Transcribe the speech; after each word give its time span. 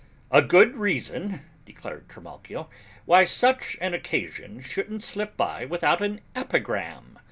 "A 0.31 0.41
good 0.41 0.77
reason," 0.77 1.41
declared 1.63 2.09
Trimalchio, 2.09 2.67
"why 3.05 3.23
such 3.23 3.77
an 3.79 3.93
occasion 3.93 4.59
shouldn't 4.59 5.03
slip 5.03 5.37
by 5.37 5.63
without 5.65 6.01
an 6.01 6.21
epigram." 6.35 7.19